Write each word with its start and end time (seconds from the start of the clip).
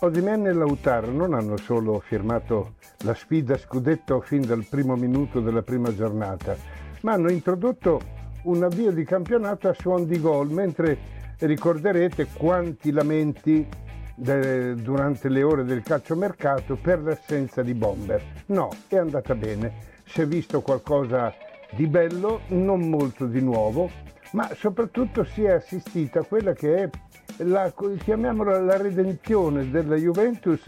Osimen 0.00 0.46
e 0.46 0.52
Lautaro 0.52 1.10
non 1.10 1.34
hanno 1.34 1.56
solo 1.56 1.98
firmato 1.98 2.74
la 2.98 3.14
sfida 3.14 3.58
scudetto 3.58 4.20
fin 4.20 4.42
dal 4.42 4.64
primo 4.64 4.94
minuto 4.94 5.40
della 5.40 5.62
prima 5.62 5.92
giornata, 5.92 6.56
ma 7.00 7.14
hanno 7.14 7.32
introdotto 7.32 8.00
un 8.42 8.62
avvio 8.62 8.92
di 8.92 9.02
campionato 9.02 9.68
a 9.68 9.74
suon 9.74 10.06
di 10.06 10.20
gol, 10.20 10.50
mentre 10.50 10.96
ricorderete 11.40 12.28
quanti 12.32 12.92
lamenti 12.92 13.66
de, 14.14 14.76
durante 14.76 15.28
le 15.28 15.42
ore 15.42 15.64
del 15.64 15.82
calciomercato 15.82 16.76
per 16.76 17.02
l'assenza 17.02 17.62
di 17.62 17.74
Bomber. 17.74 18.22
No, 18.46 18.70
è 18.86 18.98
andata 18.98 19.34
bene. 19.34 19.72
Si 20.04 20.20
è 20.20 20.28
visto 20.28 20.60
qualcosa 20.60 21.34
di 21.72 21.88
bello, 21.88 22.42
non 22.50 22.88
molto 22.88 23.26
di 23.26 23.40
nuovo, 23.40 23.90
ma 24.30 24.48
soprattutto 24.54 25.24
si 25.24 25.42
è 25.42 25.50
assistita 25.50 26.20
a 26.20 26.24
quella 26.24 26.52
che 26.52 26.84
è 26.84 26.90
la, 27.38 27.72
chiamiamola 28.02 28.60
la 28.60 28.76
redenzione 28.76 29.70
della 29.70 29.96
Juventus 29.96 30.64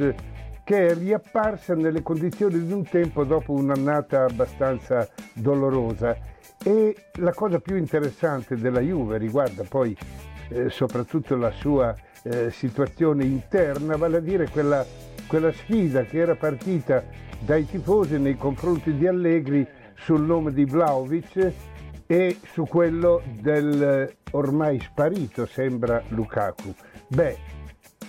che 0.64 0.86
è 0.86 0.94
riapparsa 0.94 1.74
nelle 1.74 2.02
condizioni 2.02 2.64
di 2.64 2.72
un 2.72 2.84
tempo 2.84 3.24
dopo 3.24 3.52
un'annata 3.52 4.24
abbastanza 4.24 5.08
dolorosa. 5.32 6.16
E 6.62 6.94
la 7.14 7.32
cosa 7.32 7.58
più 7.58 7.76
interessante 7.76 8.54
della 8.54 8.80
Juve 8.80 9.18
riguarda 9.18 9.64
poi 9.68 9.96
eh, 10.50 10.68
soprattutto 10.68 11.34
la 11.36 11.50
sua 11.50 11.94
eh, 12.22 12.50
situazione 12.50 13.24
interna, 13.24 13.96
vale 13.96 14.18
a 14.18 14.20
dire 14.20 14.48
quella, 14.48 14.84
quella 15.26 15.50
sfida 15.52 16.04
che 16.04 16.18
era 16.18 16.36
partita 16.36 17.02
dai 17.40 17.66
tifosi 17.66 18.18
nei 18.18 18.36
confronti 18.36 18.94
di 18.94 19.06
Allegri 19.06 19.66
sul 19.94 20.20
nome 20.20 20.52
di 20.52 20.64
Vlaovic 20.64 21.52
e 22.06 22.36
su 22.52 22.64
quello 22.66 23.22
del 23.40 24.18
ormai 24.32 24.80
sparito 24.80 25.46
sembra 25.46 26.02
Lukaku. 26.08 26.74
Beh, 27.08 27.36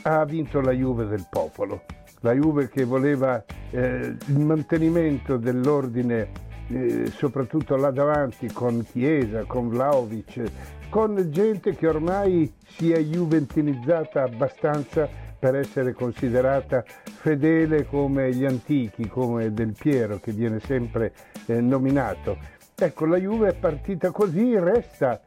ha 0.04 0.26
vinto 0.26 0.62
la 0.62 0.72
Juve 0.72 1.06
del 1.06 1.28
popolo, 1.30 1.84
la 2.22 2.34
Juve 2.34 2.70
che 2.70 2.84
voleva 2.84 3.44
eh, 3.70 4.16
il 4.26 4.40
mantenimento 4.40 5.38
dell'ordine 5.38 6.50
eh, 6.68 7.12
soprattutto 7.12 7.76
là 7.76 7.92
davanti 7.92 8.48
con 8.52 8.86
Chiesa, 8.90 9.44
con 9.44 9.70
Vlaovic, 9.70 10.44
con 10.90 11.28
gente 11.30 11.76
che 11.76 11.88
ormai 11.88 12.54
si 12.66 12.92
è 12.92 13.00
juventinizzata 13.00 14.24
abbastanza 14.24 15.08
per 15.38 15.56
essere 15.56 15.94
considerata 15.94 16.84
fedele 17.04 17.86
come 17.86 18.34
gli 18.34 18.46
antichi, 18.46 19.08
come 19.08 19.52
Del 19.54 19.74
Piero 19.78 20.20
che 20.20 20.32
viene 20.32 20.60
sempre 20.60 21.14
eh, 21.48 21.60
nominato. 21.60 22.38
Ecco, 22.76 23.06
la 23.06 23.18
Juve 23.18 23.50
è 23.50 23.54
partita 23.54 24.12
così, 24.12 24.58
resta 24.58 25.20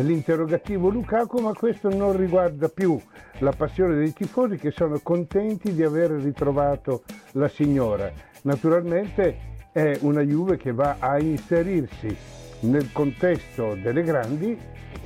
l'interrogativo 0.00 0.88
Lukaku, 0.88 1.40
ma 1.40 1.52
questo 1.52 1.88
non 1.88 2.16
riguarda 2.16 2.68
più 2.68 2.98
la 3.38 3.52
passione 3.52 3.96
dei 3.96 4.12
tifosi 4.12 4.56
che 4.56 4.70
sono 4.70 5.00
contenti 5.02 5.74
di 5.74 5.82
aver 5.82 6.10
ritrovato 6.12 7.02
la 7.32 7.48
signora. 7.48 8.10
Naturalmente 8.42 9.50
è 9.72 9.98
una 10.00 10.22
Juve 10.22 10.56
che 10.56 10.72
va 10.72 10.96
a 10.98 11.18
inserirsi 11.18 12.14
nel 12.60 12.92
contesto 12.92 13.76
delle 13.80 14.02
grandi 14.02 14.58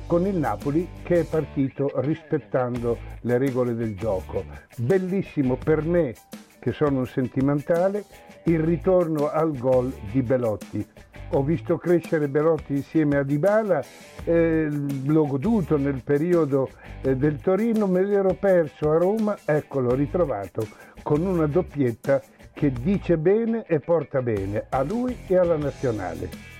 con 0.05 0.25
il 0.25 0.35
Napoli 0.37 0.87
che 1.03 1.21
è 1.21 1.23
partito 1.25 1.91
rispettando 1.95 2.97
le 3.21 3.37
regole 3.37 3.75
del 3.75 3.95
gioco. 3.95 4.43
Bellissimo 4.77 5.57
per 5.57 5.83
me, 5.83 6.13
che 6.59 6.71
sono 6.71 6.99
un 6.99 7.07
sentimentale, 7.07 8.05
il 8.45 8.59
ritorno 8.59 9.29
al 9.29 9.57
gol 9.57 9.93
di 10.11 10.21
Belotti. 10.21 10.85
Ho 11.31 11.43
visto 11.43 11.77
crescere 11.77 12.29
Belotti 12.29 12.73
insieme 12.73 13.17
a 13.17 13.23
Dybala, 13.23 13.83
eh, 14.23 14.69
l'ho 14.69 15.25
goduto 15.25 15.77
nel 15.77 16.01
periodo 16.01 16.69
eh, 17.01 17.17
del 17.17 17.41
Torino, 17.41 17.85
me 17.85 18.01
l'ero 18.01 18.33
perso 18.33 18.91
a 18.91 18.97
Roma, 18.97 19.37
eccolo 19.43 19.93
ritrovato 19.93 20.65
con 21.03 21.25
una 21.25 21.45
doppietta 21.45 22.21
che 22.53 22.71
dice 22.71 23.17
bene 23.17 23.65
e 23.67 23.79
porta 23.79 24.21
bene 24.21 24.65
a 24.69 24.83
lui 24.83 25.17
e 25.27 25.37
alla 25.37 25.57
nazionale. 25.57 26.56